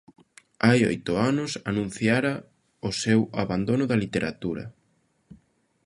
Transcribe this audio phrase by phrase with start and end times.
[0.65, 2.33] Hai oito anos anunciara
[2.89, 4.63] o seu abandono da literatura.